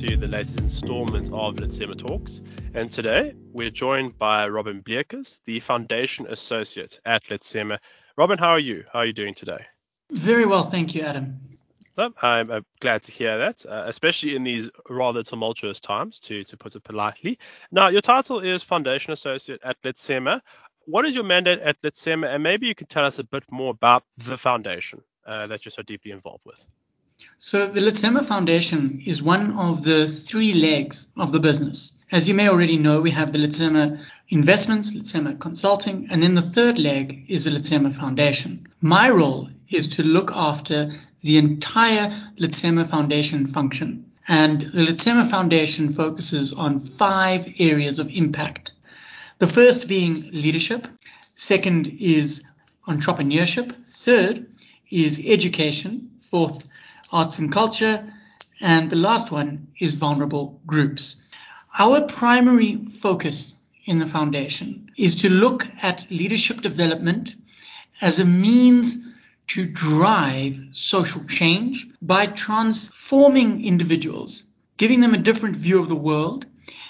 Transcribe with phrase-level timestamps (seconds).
[0.00, 2.40] to the latest installment of Letsema Talks.
[2.74, 7.78] And today we're joined by Robin Bleekers, the Foundation Associate at Letsema.
[8.16, 8.82] Robin, how are you?
[8.92, 9.64] How are you doing today?
[10.10, 11.38] Very well, thank you, Adam.
[11.96, 16.42] Well, I'm uh, glad to hear that, uh, especially in these rather tumultuous times, to,
[16.42, 17.38] to put it politely.
[17.70, 20.40] Now, your title is Foundation Associate at Letsema.
[20.86, 22.34] What is your mandate at Letsema?
[22.34, 25.70] And maybe you can tell us a bit more about the foundation uh, that you're
[25.70, 26.68] so deeply involved with.
[27.38, 31.92] So the Letsema Foundation is one of the three legs of the business.
[32.10, 36.42] As you may already know, we have the Letsema Investments, Letsema Consulting, and then the
[36.42, 38.66] third leg is the Letsema Foundation.
[38.80, 44.04] My role is to look after the entire Letsema Foundation function.
[44.26, 48.72] And the Letsema Foundation focuses on five areas of impact.
[49.38, 50.88] The first being leadership,
[51.36, 52.42] second is
[52.88, 54.46] entrepreneurship, third
[54.90, 56.68] is education, fourth
[57.14, 58.12] arts and culture,
[58.60, 61.30] and the last one is vulnerable groups.
[61.78, 63.54] Our primary focus
[63.86, 67.36] in the foundation is to look at leadership development
[68.00, 69.06] as a means
[69.46, 74.42] to drive social change by transforming individuals,
[74.76, 76.46] giving them a different view of the world,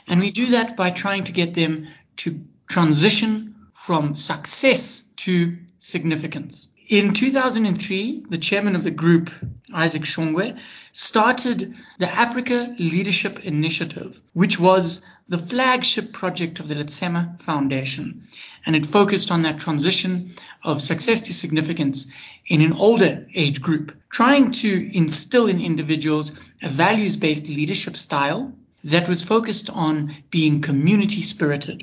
[0.07, 1.87] and we do that by trying to get them
[2.17, 6.69] to transition from success to significance.
[6.89, 9.31] In 2003, the chairman of the group,
[9.73, 10.59] Isaac Shongwe,
[10.93, 18.23] started the Africa Leadership Initiative, which was the flagship project of the Letsema Foundation.
[18.67, 20.31] And it focused on that transition
[20.63, 22.07] of success to significance
[22.49, 26.33] in an older age group, trying to instill in individuals
[26.63, 31.83] a values based leadership style that was focused on being community spirited.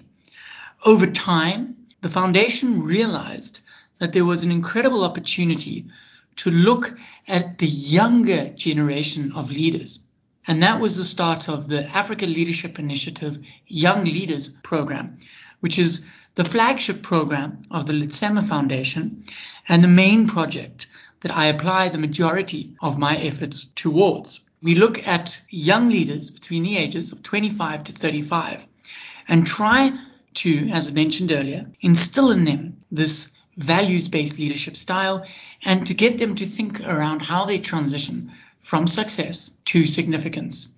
[0.85, 3.61] Over time, the foundation realized
[4.01, 5.85] that there was an incredible opportunity
[6.35, 9.99] to look at the younger generation of leaders.
[10.47, 13.37] And that was the start of the Africa Leadership Initiative
[13.67, 15.15] Young Leaders Program,
[15.59, 16.03] which is
[16.33, 19.23] the flagship program of the Letsema Foundation
[19.69, 20.87] and the main project
[21.19, 24.39] that I apply the majority of my efforts towards.
[24.63, 28.65] We look at young leaders between the ages of 25 to 35
[29.27, 29.93] and try
[30.33, 35.25] to, as I mentioned earlier, instill in them this values based leadership style
[35.63, 38.31] and to get them to think around how they transition
[38.61, 40.69] from success to significance.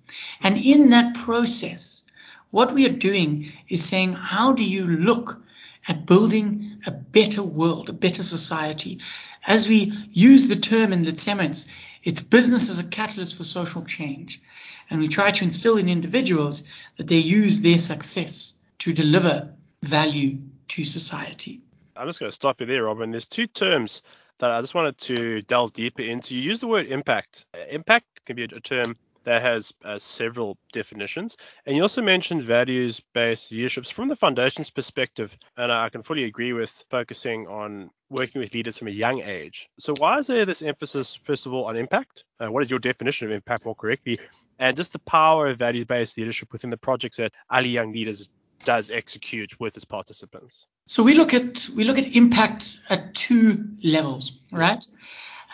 [0.42, 2.02] And in that process,
[2.50, 5.42] what we are doing is saying, how do you look
[5.88, 9.00] at building a better world, a better society?
[9.46, 11.66] As we use the term in Letsema, it's,
[12.04, 14.40] it's business as a catalyst for social change.
[14.88, 16.62] And we try to instill in individuals
[16.96, 19.52] that they use their success to deliver
[19.82, 21.63] value to society.
[21.96, 23.10] I'm just going to stop you there, Robin.
[23.10, 24.02] There's two terms
[24.40, 26.34] that I just wanted to delve deeper into.
[26.34, 27.46] You use the word impact.
[27.70, 31.36] Impact can be a term that has uh, several definitions.
[31.66, 35.36] And you also mentioned values based leaderships from the foundation's perspective.
[35.56, 39.68] And I can fully agree with focusing on working with leaders from a young age.
[39.78, 42.24] So, why is there this emphasis, first of all, on impact?
[42.38, 44.18] Uh, what is your definition of impact more correctly?
[44.58, 48.30] And just the power of values based leadership within the projects that Ali Young Leaders
[48.64, 50.66] does execute with its participants?
[50.86, 54.84] So we look at we look at impact at two levels, right?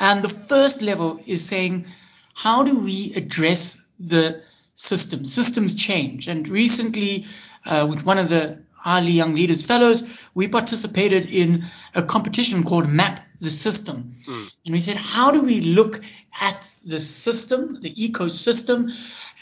[0.01, 1.87] And the first level is saying
[2.35, 4.43] how do we address the
[4.75, 5.25] system?
[5.25, 7.27] Systems change, and recently,
[7.67, 12.89] uh, with one of the Ali Young Leaders Fellows, we participated in a competition called
[12.89, 14.49] Map the System, mm.
[14.65, 16.01] and we said how do we look
[16.41, 18.91] at the system, the ecosystem,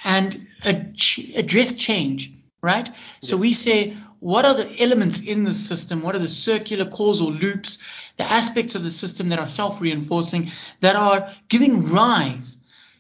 [0.05, 1.01] and ad-
[1.37, 2.33] address change
[2.63, 2.89] right?
[3.21, 6.03] So we say, what are the elements in the system?
[6.03, 7.79] What are the circular causal loops,
[8.17, 12.57] the aspects of the system that are self reinforcing, that are giving rise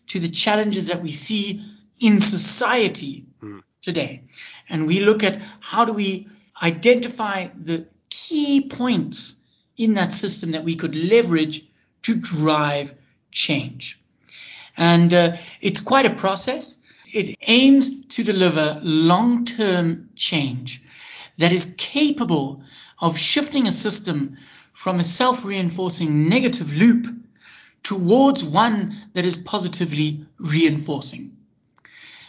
[0.08, 1.64] to the challenges that we see
[1.98, 3.62] in society mm.
[3.82, 4.22] today?
[4.68, 6.28] And we look at how do we
[6.62, 9.44] identify the key points
[9.76, 11.64] in that system that we could leverage
[12.02, 12.94] to drive
[13.30, 14.00] change.
[14.76, 16.76] And uh, it's quite a process.
[17.12, 20.82] It aims to deliver long term change
[21.38, 22.62] that is capable
[23.00, 24.36] of shifting a system
[24.72, 27.06] from a self reinforcing negative loop
[27.82, 31.34] towards one that is positively reinforcing.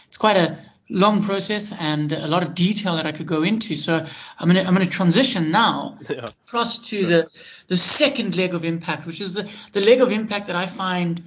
[0.08, 3.76] It's quite a long process and a lot of detail that I could go into.
[3.76, 4.04] So
[4.38, 6.26] I'm going to I'm going to transition now yeah.
[6.46, 7.28] across to the
[7.68, 11.22] the second leg of impact, which is the, the leg of impact that I find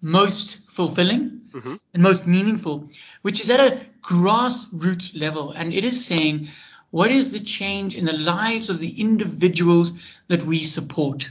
[0.00, 1.76] most fulfilling mm-hmm.
[1.94, 2.88] and most meaningful,
[3.22, 5.52] which is at a grassroots level.
[5.52, 6.48] And it is saying,
[6.90, 9.92] what is the change in the lives of the individuals
[10.28, 11.30] that we support?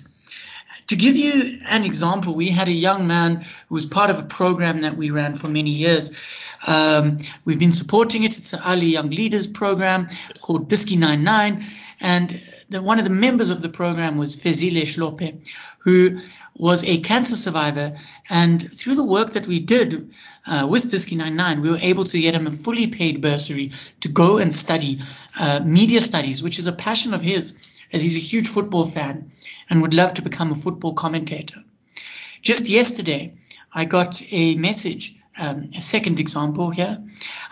[0.87, 4.23] To give you an example, we had a young man who was part of a
[4.23, 6.11] program that we ran for many years.
[6.67, 8.37] Um, we've been supporting it.
[8.37, 10.07] It's an Ali Young Leaders program
[10.41, 11.65] called Diski 99.
[12.01, 15.41] And the, one of the members of the program was Fezile Shlope,
[15.77, 16.19] who
[16.55, 17.97] was a cancer survivor.
[18.29, 20.09] And through the work that we did
[20.47, 23.71] uh, with Diski 99, we were able to get him a fully paid bursary
[24.01, 24.99] to go and study
[25.39, 27.57] uh, media studies, which is a passion of his,
[27.91, 29.29] as he's a huge football fan
[29.69, 31.63] and would love to become a football commentator.
[32.41, 33.33] Just yesterday,
[33.73, 37.01] I got a message, um, a second example here.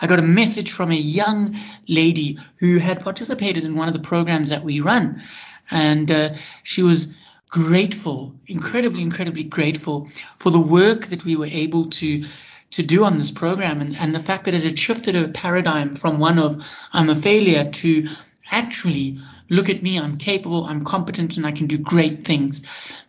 [0.00, 1.58] I got a message from a young
[1.88, 5.22] lady who had participated in one of the programs that we run.
[5.70, 7.16] And uh, she was
[7.52, 10.08] grateful, incredibly, incredibly grateful
[10.38, 12.26] for the work that we were able to
[12.70, 15.94] to do on this program and, and the fact that it had shifted a paradigm
[15.94, 18.08] from one of I'm a failure to
[18.50, 19.18] actually
[19.50, 22.62] look at me, I'm capable, I'm competent, and I can do great things.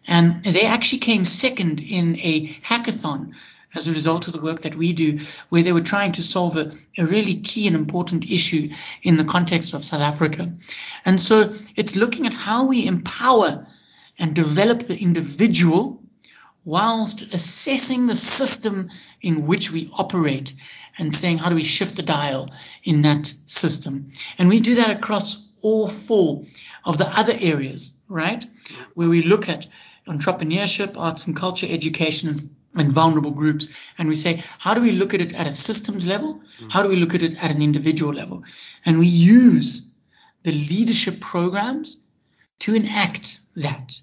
[0.06, 3.34] And they actually came second in a hackathon
[3.76, 5.18] as a result of the work that we do,
[5.48, 8.70] where they were trying to solve a, a, really key and important issue
[9.04, 10.52] in the context of South Africa.
[11.06, 13.66] And so it's looking at how we empower
[14.20, 16.02] and develop the individual
[16.66, 18.90] whilst assessing the system
[19.22, 20.54] in which we operate
[20.98, 22.48] and saying, how do we shift the dial
[22.84, 24.08] in that system?
[24.38, 26.44] And we do that across all four
[26.86, 28.46] of the other areas, right?
[28.94, 29.68] Where we look at
[30.08, 33.70] entrepreneurship, arts and culture, education, and vulnerable groups.
[33.98, 36.42] And we say, how do we look at it at a systems level?
[36.60, 36.72] Mm.
[36.72, 38.44] How do we look at it at an individual level?
[38.86, 39.86] And we use
[40.44, 41.98] the leadership programs
[42.60, 44.00] to enact that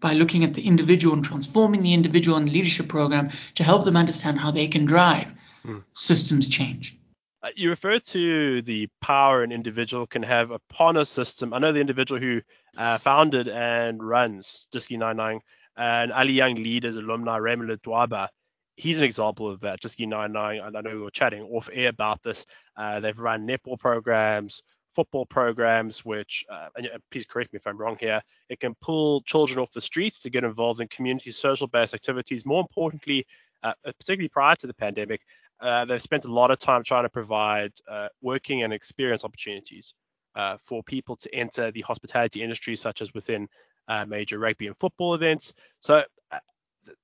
[0.00, 3.84] by looking at the individual and transforming the individual and the leadership program to help
[3.84, 5.32] them understand how they can drive
[5.64, 5.82] mm.
[5.92, 6.98] systems change.
[7.42, 11.54] Uh, you refer to the power an individual can have upon a system.
[11.54, 12.40] I know the individual who
[12.76, 15.40] uh, founded and runs Diski 99
[15.76, 18.28] and Ali Young Leaders alumni Raymond Dwaba.
[18.76, 19.80] He's an example of that.
[19.80, 22.44] Diski 99, and I know we were chatting off air about this.
[22.76, 24.62] Uh, they've run netball programs,
[24.96, 29.20] football programs, which, uh, and please correct me if I'm wrong here, it can pull
[29.22, 32.46] children off the streets to get involved in community social based activities.
[32.46, 33.26] More importantly,
[33.62, 35.20] uh, particularly prior to the pandemic,
[35.60, 39.92] uh, they've spent a lot of time trying to provide uh, working and experience opportunities
[40.34, 43.46] uh, for people to enter the hospitality industry, such as within
[43.88, 45.52] uh, major rugby and football events.
[45.78, 46.02] So,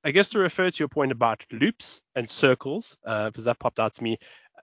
[0.04, 3.94] I guess to refer to your point about loops and circles, because that popped out
[3.94, 4.16] to me,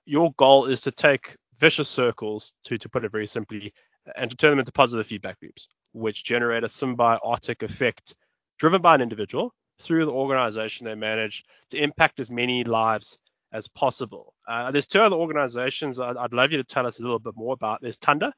[0.06, 3.74] your goal is to take vicious circles, to, to put it very simply,
[4.16, 8.16] and to turn them into positive feedback loops, which generate a symbiotic effect
[8.58, 13.18] driven by an individual through the organization they manage to impact as many lives
[13.54, 14.34] as possible.
[14.48, 17.36] Uh, there's two other organizations I'd, I'd, love you to tell us a little bit
[17.36, 17.82] more about.
[17.82, 18.32] There's Thanda,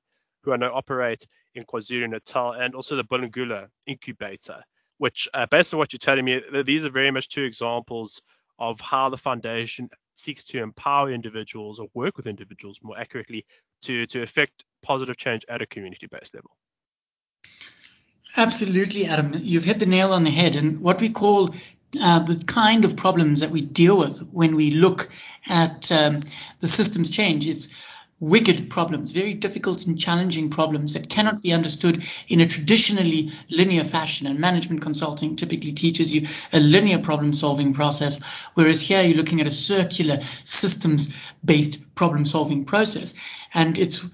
[0.44, 1.26] who I know operate
[1.56, 4.62] in KwaZulu Natal, and also the Bulungula Incubator,
[5.00, 8.22] which, uh, based on what you're telling me, these are very much two examples
[8.60, 9.90] of how the foundation
[10.22, 13.46] seeks to empower individuals or work with individuals more accurately
[13.84, 16.52] to, to effect positive change at a community based level.
[18.38, 19.34] Absolutely, Adam.
[19.36, 20.56] You've hit the nail on the head.
[20.56, 21.50] And what we call
[22.00, 25.10] uh, the kind of problems that we deal with when we look
[25.48, 26.22] at um,
[26.60, 27.74] the systems change is
[28.22, 33.84] wicked problems, very difficult and challenging problems that cannot be understood in a traditionally linear
[33.84, 34.28] fashion.
[34.28, 38.22] And management consulting typically teaches you a linear problem solving process,
[38.54, 43.16] whereas here you're looking at a circular systems based problem solving process.
[43.56, 44.06] And it's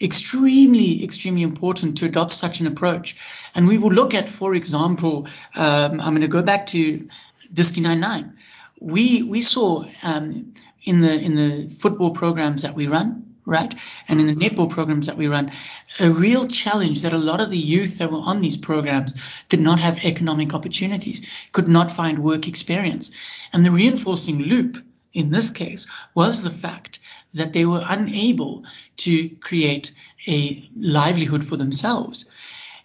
[0.00, 3.16] extremely, extremely important to adopt such an approach.
[3.54, 7.06] And we will look at, for example, um, I'm going to go back to
[7.52, 8.32] Diski 99.
[8.80, 10.54] We, we saw um,
[10.84, 13.74] in the in the football programs that we run, right?
[14.08, 15.50] And in the netball programs that we run,
[15.98, 19.12] a real challenge that a lot of the youth that were on these programs
[19.48, 23.10] did not have economic opportunities, could not find work experience.
[23.52, 27.00] And the reinforcing loop in this case was the fact
[27.34, 28.64] that they were unable
[28.98, 29.92] to create
[30.28, 32.30] a livelihood for themselves.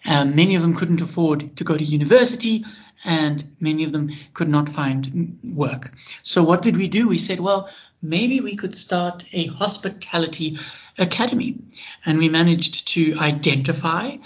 [0.04, 2.64] Um, many of them couldn't afford to go to university
[3.04, 5.92] and many of them could not find work.
[6.22, 7.08] So what did we do?
[7.08, 7.68] We said, well,
[8.08, 10.58] maybe we could start a hospitality
[10.98, 11.58] academy.
[12.04, 14.16] And we managed to identify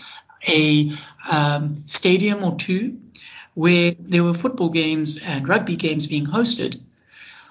[0.49, 0.93] a
[1.31, 2.99] um, stadium or two
[3.55, 6.81] where there were football games and rugby games being hosted.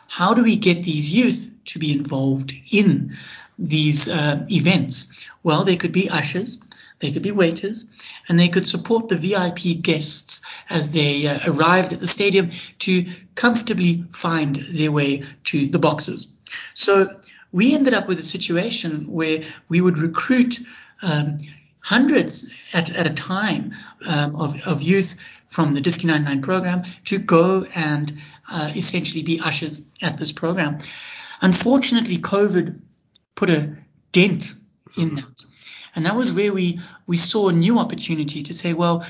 [0.08, 3.16] How do we get these youth to be involved in
[3.60, 5.26] these uh, events?
[5.44, 6.58] Well, they could be ushers,
[7.00, 7.89] they could be waiters,
[8.30, 13.06] and they could support the VIP guests as they uh, arrived at the stadium to
[13.36, 16.28] comfortably find their way to the boxes.
[16.76, 17.20] So
[17.52, 20.60] we ended up with a situation where we would recruit
[21.02, 21.36] um,
[21.80, 23.74] hundreds at, at a time
[24.06, 25.18] um, of, of youth
[25.48, 28.14] from the Diski 99 program to go and
[28.52, 30.78] uh, essentially be ushers at this program.
[31.42, 32.80] Unfortunately, COVID
[33.36, 33.76] put a
[34.12, 34.54] dent
[34.98, 35.44] in that.
[35.96, 39.04] And that was where we, we saw a new opportunity to say, well,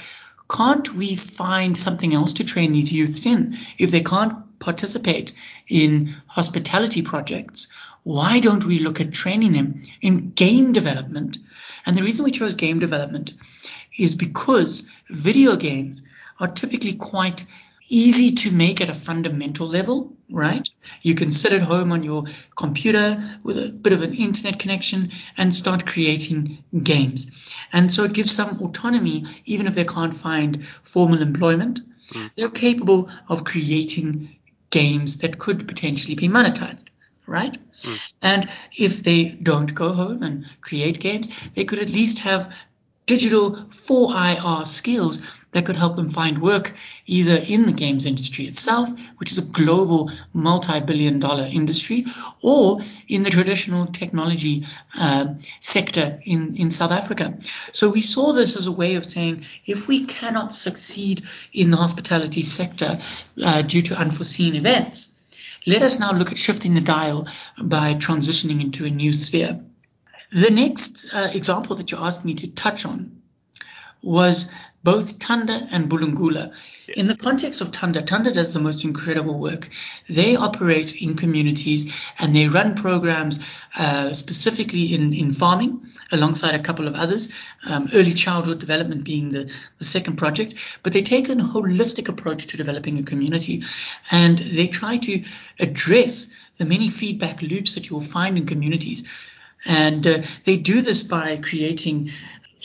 [0.50, 3.58] can't we find something else to train these youths in?
[3.78, 5.34] If they can't participate
[5.68, 7.68] in hospitality projects,
[8.04, 11.40] why don't we look at training them in game development?
[11.86, 13.34] And the reason we chose game development
[13.98, 16.02] is because video games
[16.40, 17.46] are typically quite
[17.90, 20.70] easy to make at a fundamental level, right?
[21.02, 22.24] You can sit at home on your
[22.56, 27.54] computer with a bit of an internet connection and start creating games.
[27.74, 31.82] And so it gives some autonomy, even if they can't find formal employment.
[32.12, 32.32] Mm.
[32.36, 34.36] They're capable of creating
[34.70, 36.86] games that could potentially be monetized,
[37.26, 37.58] right?
[37.84, 38.12] Mm.
[38.22, 42.54] And if they don't go home and create games, they could at least have
[43.08, 45.20] digital 4IR skills
[45.52, 46.74] that could help them find work
[47.08, 52.06] either in the games industry itself, which is a global multi billion dollar industry,
[52.42, 54.66] or in the traditional technology
[55.00, 55.26] uh,
[55.60, 57.36] sector in, in South Africa.
[57.72, 61.78] So we saw this as a way of saying if we cannot succeed in the
[61.78, 63.00] hospitality sector
[63.44, 65.16] uh, due to unforeseen events,
[65.66, 67.28] let us now look at shifting the dial
[67.64, 69.60] by transitioning into a new sphere.
[70.32, 73.20] The next uh, example that you asked me to touch on
[74.02, 74.52] was
[74.84, 76.52] both Thanda and Bulungula.
[76.96, 79.70] In the context of Thanda, Thanda does the most incredible work.
[80.10, 83.40] They operate in communities and they run programs
[83.76, 87.32] uh, specifically in, in farming alongside a couple of others,
[87.68, 90.56] um, early childhood development being the, the second project.
[90.82, 93.64] But they take a holistic approach to developing a community
[94.10, 95.24] and they try to
[95.60, 99.04] address the many feedback loops that you will find in communities.
[99.66, 102.12] And uh, they do this by creating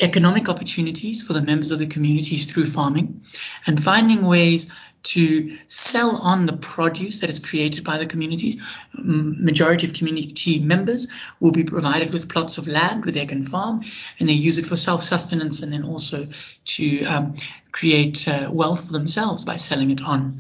[0.01, 3.21] economic opportunities for the members of the communities through farming
[3.67, 4.73] and finding ways
[5.05, 8.57] to sell on the produce that is created by the communities.
[8.95, 11.07] Majority of community members
[11.41, 13.83] will be provided with plots of land where they can farm
[14.19, 16.27] and they use it for self-sustenance and then also
[16.65, 17.35] to um,
[17.73, 20.33] create uh, wealth for themselves by selling it on.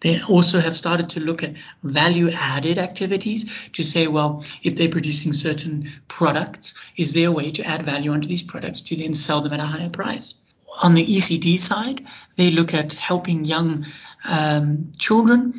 [0.00, 4.88] They also have started to look at value added activities to say, well, if they're
[4.88, 9.14] producing certain products, is there a way to add value onto these products to then
[9.14, 10.34] sell them at a higher price?
[10.82, 12.04] On the ECD side,
[12.36, 13.86] they look at helping young
[14.24, 15.54] um, children,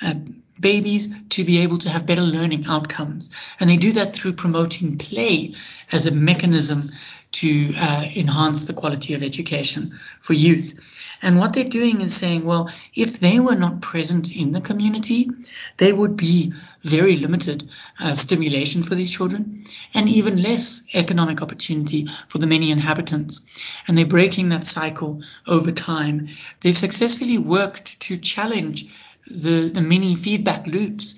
[0.00, 0.14] uh,
[0.60, 3.28] babies, to be able to have better learning outcomes.
[3.60, 5.54] And they do that through promoting play
[5.90, 6.90] as a mechanism
[7.32, 10.74] to uh, enhance the quality of education for youth.
[11.22, 15.30] And what they're doing is saying, well, if they were not present in the community,
[15.78, 16.52] there would be
[16.84, 17.68] very limited
[18.00, 23.40] uh, stimulation for these children and even less economic opportunity for the many inhabitants.
[23.86, 26.28] And they're breaking that cycle over time.
[26.60, 28.86] They've successfully worked to challenge
[29.30, 31.14] the, the many feedback loops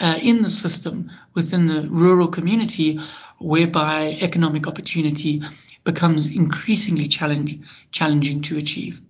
[0.00, 3.00] uh, in the system within the rural community
[3.42, 5.42] whereby economic opportunity
[5.84, 7.58] becomes increasingly challenge,
[7.90, 9.00] challenging to achieve.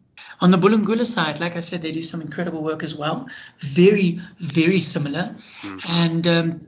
[0.41, 3.29] On the Bulungula side, like I said, they do some incredible work as well.
[3.61, 5.37] Very, very similar.
[5.63, 5.79] Mm-hmm.
[5.87, 6.67] And um,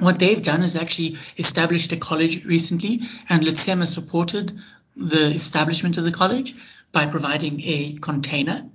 [0.00, 4.58] what they've done is actually established a college recently, and Letsema supported
[4.96, 6.56] the establishment of the college
[6.92, 8.66] by providing a container.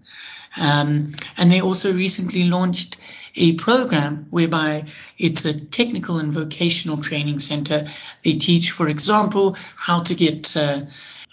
[0.58, 2.98] Um, and they also recently launched
[3.36, 4.86] a program whereby
[5.18, 7.88] it's a technical and vocational training center.
[8.24, 10.82] They teach, for example, how to get uh,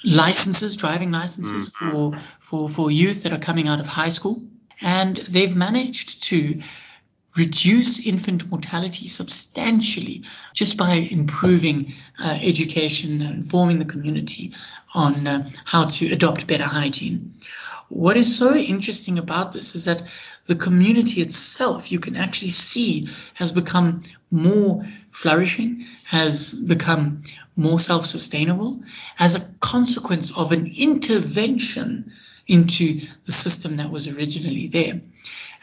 [0.05, 1.91] licenses, driving licenses mm.
[1.91, 4.41] for, for, for youth that are coming out of high school.
[4.81, 6.63] And they've managed to
[7.37, 10.23] reduce infant mortality substantially
[10.55, 14.53] just by improving uh, education and informing the community
[14.95, 17.33] on uh, how to adopt better hygiene.
[17.89, 20.03] What is so interesting about this is that
[20.47, 27.23] the community itself, you can actually see, has become more flourishing, has become
[27.57, 28.81] more self sustainable
[29.19, 32.13] as a consequence of an intervention
[32.47, 35.01] into the system that was originally there.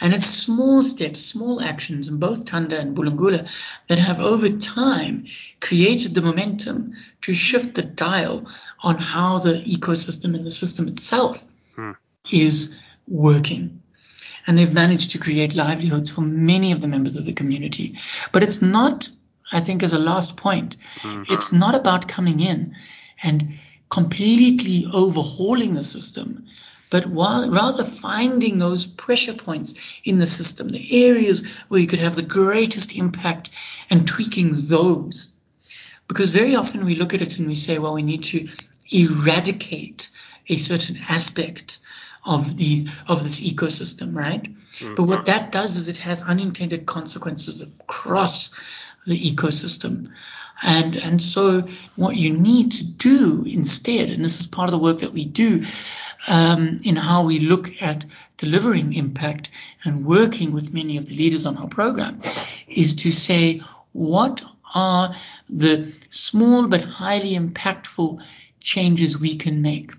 [0.01, 3.49] And it's small steps, small actions in both Thanda and Bulungula
[3.87, 5.25] that have over time
[5.61, 8.45] created the momentum to shift the dial
[8.85, 11.91] on how the ecosystem and the system itself hmm.
[12.31, 13.81] is working.
[14.47, 17.97] And they've managed to create livelihoods for many of the members of the community.
[18.31, 19.09] But it's not
[19.51, 21.31] I think as a last point, mm-hmm.
[21.31, 22.75] it's not about coming in
[23.23, 23.57] and
[23.91, 26.45] completely overhauling the system,
[26.89, 31.99] but while, rather finding those pressure points in the system, the areas where you could
[31.99, 33.49] have the greatest impact
[33.89, 35.29] and tweaking those.
[36.07, 38.47] Because very often we look at it and we say, well, we need to
[38.91, 40.09] eradicate
[40.49, 41.79] a certain aspect
[42.25, 44.43] of these of this ecosystem, right?
[44.43, 44.95] Mm-hmm.
[44.95, 48.59] But what that does is it has unintended consequences across
[49.05, 50.09] the ecosystem.
[50.63, 54.79] And and so what you need to do instead, and this is part of the
[54.79, 55.65] work that we do
[56.27, 58.05] um, in how we look at
[58.37, 59.49] delivering impact
[59.83, 62.19] and working with many of the leaders on our program,
[62.67, 63.61] is to say
[63.93, 64.41] what
[64.73, 65.15] are
[65.49, 68.21] the small but highly impactful
[68.65, 69.93] changes we can make.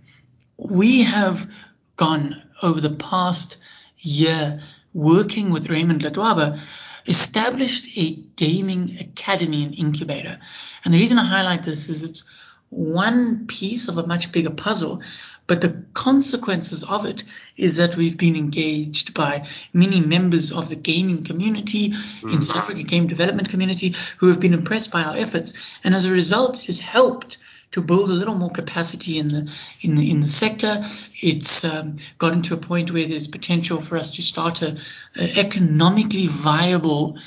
[0.58, 1.48] We have
[1.96, 3.56] gone over the past
[4.00, 4.60] year
[4.92, 6.60] working with Raymond Ledwaba,
[7.06, 10.38] established a gaming academy and incubator.
[10.84, 12.24] And the reason I highlight this is it's
[12.70, 15.00] one piece of a much bigger puzzle,
[15.46, 17.22] but the consequences of it
[17.56, 22.34] is that we've been engaged by many members of the gaming community mm.
[22.34, 25.52] in South Africa, game development community, who have been impressed by our efforts.
[25.84, 27.38] And as a result, it has helped
[27.76, 29.52] to build a little more capacity in the
[29.82, 30.82] in the, in the sector.
[31.20, 34.78] It's um, gotten to a point where there's potential for us to start a,
[35.16, 37.18] a economically viable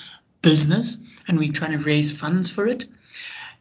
[0.41, 2.87] business, and we're trying to raise funds for it.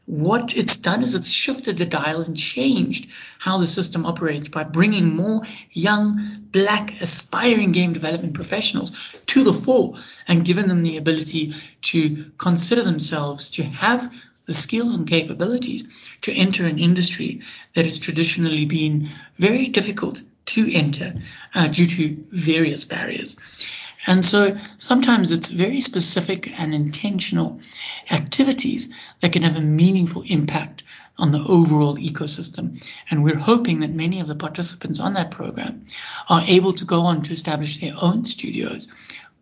[0.06, 4.64] What it's done is it's shifted the dial and changed how the system operates by
[4.64, 5.42] bringing more
[5.72, 8.92] young, black, aspiring game development professionals
[9.26, 14.10] to the fore and giving them the ability to consider themselves to have
[14.48, 15.84] the skills and capabilities
[16.22, 17.40] to enter an industry
[17.76, 21.12] that has traditionally been very difficult to enter
[21.54, 23.36] uh, due to various barriers.
[24.06, 27.60] And so sometimes it's very specific and intentional
[28.10, 28.88] activities
[29.20, 30.82] that can have a meaningful impact
[31.18, 32.82] on the overall ecosystem.
[33.10, 35.84] And we're hoping that many of the participants on that program
[36.30, 38.88] are able to go on to establish their own studios,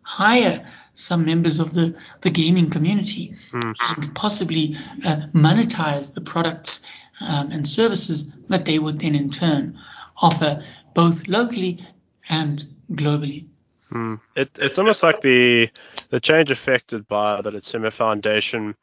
[0.01, 0.67] hire
[0.97, 3.73] some members of the, the gaming community mm.
[3.89, 4.75] and possibly
[5.05, 6.85] uh, monetize the products
[7.21, 9.77] um, and services that they would then in turn
[10.17, 10.63] offer
[10.95, 11.85] both locally
[12.29, 13.45] and globally.
[13.91, 14.19] Mm.
[14.35, 15.69] It, it's almost like the
[16.09, 18.75] the change affected by the Letsema Foundation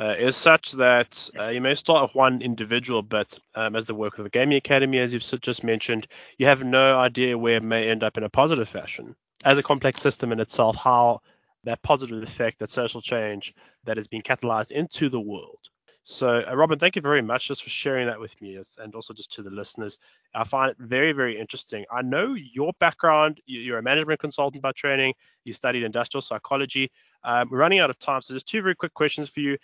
[0.00, 3.94] uh, is such that uh, you may start with one individual, but um, as the
[3.94, 6.06] work of the Gaming Academy, as you've just mentioned,
[6.38, 9.14] you have no idea where it may end up in a positive fashion.
[9.44, 11.20] As a complex system in itself, how
[11.64, 15.58] that positive effect, that social change that has been catalyzed into the world.
[16.04, 19.14] So, uh, Robin, thank you very much just for sharing that with me and also
[19.14, 19.98] just to the listeners.
[20.34, 21.84] I find it very, very interesting.
[21.92, 26.90] I know your background, you're a management consultant by training, you studied industrial psychology.
[27.22, 29.56] Um, we're running out of time, so just two very quick questions for you.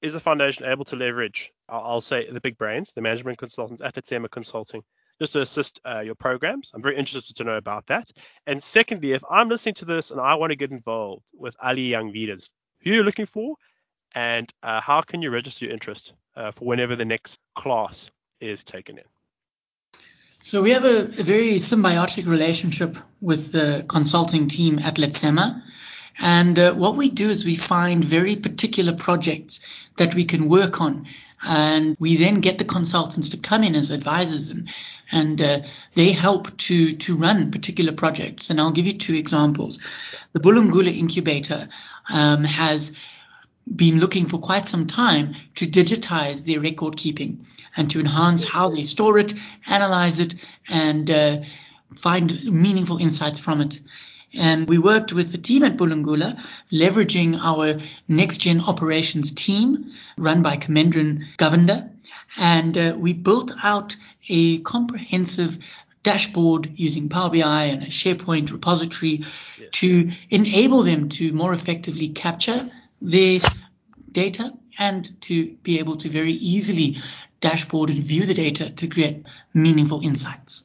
[0.00, 3.94] Is the foundation able to leverage, I'll, say, the big brains, the management consultants at
[3.94, 4.82] Letsema Consulting
[5.20, 6.70] just to assist uh, your programs.
[6.74, 8.10] I'm very interested to know about that.
[8.46, 11.82] And secondly, if I'm listening to this and I want to get involved with Ali
[11.82, 12.50] Young Leaders,
[12.82, 13.56] who are you looking for,
[14.14, 18.64] and uh, how can you register your interest uh, for whenever the next class is
[18.64, 19.04] taken in?
[20.40, 25.62] So we have a, a very symbiotic relationship with the consulting team at Letsema.
[26.18, 29.60] And uh, what we do is we find very particular projects
[29.96, 31.06] that we can work on
[31.44, 34.68] and we then get the consultants to come in as advisors and
[35.12, 35.60] and uh,
[35.94, 38.50] they help to to run particular projects.
[38.50, 39.78] And I'll give you two examples.
[40.32, 41.68] The Bulungula incubator
[42.10, 42.92] um, has
[43.76, 47.40] been looking for quite some time to digitize their record keeping
[47.76, 49.34] and to enhance how they store it,
[49.66, 50.34] analyze it,
[50.68, 51.38] and uh,
[51.96, 53.80] find meaningful insights from it.
[54.36, 56.40] And we worked with the team at Bulungula,
[56.72, 61.90] leveraging our next gen operations team run by Kamendran Govender.
[62.36, 63.96] And uh, we built out
[64.28, 65.58] a comprehensive
[66.02, 69.24] dashboard using Power BI and a SharePoint repository
[69.58, 69.68] yes.
[69.72, 72.68] to enable them to more effectively capture
[73.00, 73.38] their
[74.12, 76.98] data and to be able to very easily
[77.40, 80.64] dashboard and view the data to create meaningful insights.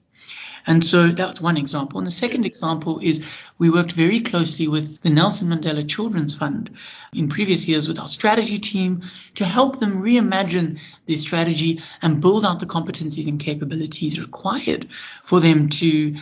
[0.67, 1.98] And so that's one example.
[2.00, 3.26] And the second example is
[3.58, 6.69] we worked very closely with the Nelson Mandela Children's Fund
[7.13, 9.02] in previous years with our strategy team
[9.36, 14.88] to help them reimagine their strategy and build out the competencies and capabilities required
[15.24, 16.15] for them to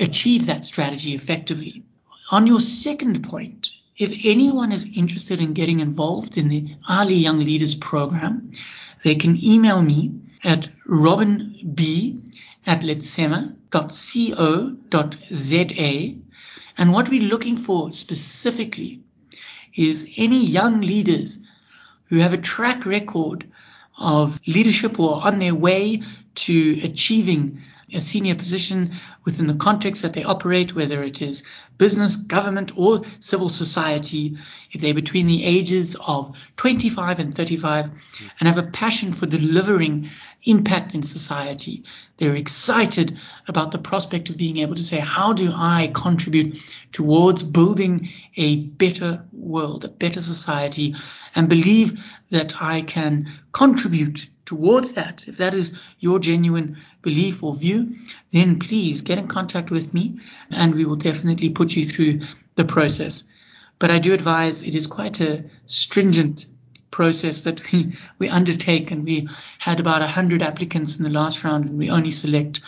[0.00, 1.82] achieve that strategy effectively.
[2.30, 7.40] On your second point, if anyone is interested in getting involved in the Ali Young
[7.40, 8.50] Leaders program,
[9.04, 10.12] they can email me
[10.44, 11.74] at robinb
[12.66, 13.56] at letsema.co.za.
[16.78, 19.00] And what we're looking for specifically
[19.74, 21.38] is any young leaders
[22.08, 23.50] who have a track record
[23.98, 26.02] of leadership or on their way
[26.34, 28.92] to achieving a senior position
[29.24, 31.44] within the context that they operate, whether it is
[31.78, 34.36] business, government, or civil society,
[34.72, 37.90] if they're between the ages of 25 and 35
[38.40, 40.10] and have a passion for delivering
[40.44, 41.84] impact in society,
[42.16, 46.58] they're excited about the prospect of being able to say, How do I contribute
[46.92, 50.94] towards building a better world, a better society,
[51.34, 57.54] and believe that I can contribute towards that, if that is your genuine belief or
[57.54, 57.94] view,
[58.32, 60.18] then please get in contact with me
[60.50, 62.20] and we will definitely put you through
[62.54, 63.24] the process.
[63.78, 66.46] But I do advise it is quite a stringent
[66.90, 69.28] process that we, we undertake, and we
[69.58, 72.60] had about 100 applicants in the last round, and we only select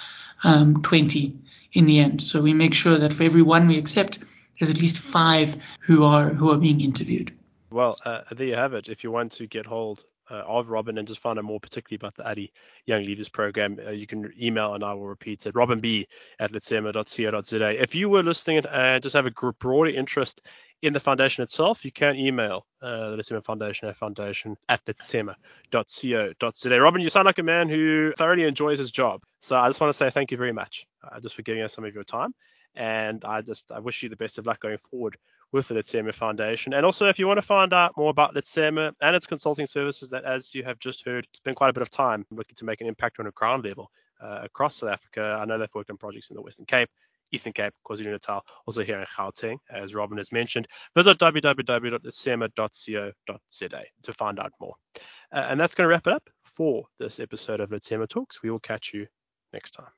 [0.44, 1.34] um, 20
[1.72, 2.22] in the end.
[2.22, 4.18] So we make sure that for every one we accept,
[4.58, 7.32] there's at least five who are who are being interviewed.
[7.70, 8.88] Well, uh, there you have it.
[8.88, 11.98] If you want to get hold uh, of Robin and just find out more particularly
[12.00, 12.52] about the Ali
[12.86, 16.06] Young Leaders Program, uh, you can email and I will repeat it, robinb
[16.38, 17.82] at letsema.co.za.
[17.82, 20.40] If you were listening and just have a broader interest
[20.82, 26.80] in the foundation itself, you can email uh, the Letsema Foundation at foundation at letsema.co.za.
[26.80, 29.22] Robin, you sound like a man who thoroughly enjoys his job.
[29.40, 31.74] So I just want to say thank you very much uh, just for giving us
[31.74, 32.32] some of your time.
[32.76, 35.16] And I just I wish you the best of luck going forward
[35.52, 36.74] with the Letsema Foundation.
[36.74, 40.08] And also, if you want to find out more about Letsema and its consulting services,
[40.10, 42.80] that as you have just heard, spend quite a bit of time looking to make
[42.80, 43.90] an impact on a ground level
[44.22, 45.38] uh, across South Africa.
[45.40, 46.88] I know they've worked on projects in the Western Cape,
[47.32, 50.68] Eastern Cape, KwaZulu-Natal, also here in Gauteng, as Robin has mentioned.
[50.96, 54.74] Visit www.letsema.co.za to find out more.
[55.32, 58.42] Uh, and that's going to wrap it up for this episode of Letsema Talks.
[58.42, 59.06] We will catch you
[59.52, 59.97] next time.